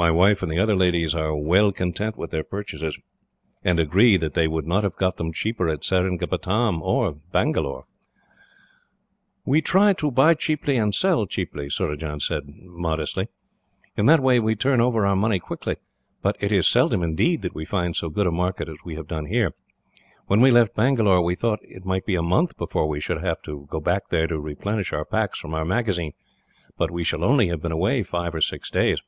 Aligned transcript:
My 0.00 0.12
wife 0.12 0.44
and 0.44 0.52
the 0.52 0.60
other 0.60 0.76
ladies 0.76 1.12
are 1.16 1.28
all 1.32 1.42
well 1.42 1.72
content 1.72 2.16
with 2.16 2.30
their 2.30 2.44
purchases, 2.44 2.96
and 3.64 3.80
agree 3.80 4.16
that 4.16 4.34
they 4.34 4.46
would 4.46 4.64
not 4.64 4.84
have 4.84 4.94
got 4.94 5.16
them 5.16 5.32
cheaper 5.32 5.68
at 5.68 5.82
Seringapatam, 5.82 6.80
or 6.82 7.16
Bangalore." 7.32 7.84
"We 9.44 9.60
try 9.60 9.94
to 9.94 10.12
buy 10.12 10.34
cheaply 10.34 10.76
and 10.76 10.94
sell 10.94 11.26
cheaply," 11.26 11.68
Surajah 11.68 12.20
said 12.20 12.42
modestly. 12.62 13.26
"In 13.96 14.06
that 14.06 14.20
way 14.20 14.38
we 14.38 14.54
turn 14.54 14.80
over 14.80 15.04
our 15.04 15.16
money 15.16 15.40
quickly. 15.40 15.78
But 16.22 16.36
it 16.38 16.52
is 16.52 16.68
seldom, 16.68 17.02
indeed, 17.02 17.42
that 17.42 17.56
we 17.56 17.64
find 17.64 17.96
so 17.96 18.08
good 18.08 18.28
a 18.28 18.30
market 18.30 18.68
as 18.68 18.76
we 18.84 18.94
have 18.94 19.08
done 19.08 19.26
here. 19.26 19.52
When 20.28 20.40
we 20.40 20.52
left 20.52 20.76
Bangalore, 20.76 21.20
we 21.24 21.34
thought 21.34 21.58
that 21.62 21.74
it 21.78 21.84
might 21.84 22.06
be 22.06 22.14
a 22.14 22.22
month 22.22 22.56
before 22.56 22.86
we 22.88 23.00
should 23.00 23.20
have 23.20 23.42
to 23.42 23.66
go 23.68 23.80
back 23.80 24.10
there 24.10 24.28
to 24.28 24.38
replenish 24.38 24.92
our 24.92 25.04
packs 25.04 25.40
from 25.40 25.54
our 25.54 25.64
magazine; 25.64 26.12
but 26.76 26.92
we 26.92 27.02
shall 27.02 27.24
only 27.24 27.48
have 27.48 27.60
been 27.60 27.72
away 27.72 28.04
five 28.04 28.32
or 28.32 28.40
six 28.40 28.70
days." 28.70 28.98